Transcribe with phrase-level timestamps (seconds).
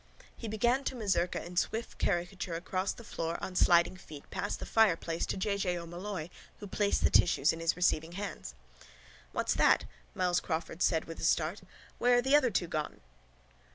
[0.35, 4.65] He began to mazurka in swift caricature across the floor on sliding feet past the
[4.65, 5.57] fireplace to J.
[5.57, 5.77] J.
[5.77, 8.55] O'Molloy who placed the tissues in his receiving hands.
[9.31, 9.85] —What's that?
[10.15, 11.61] Myles Crawford said with a start.
[11.99, 13.01] Where are the other two gone?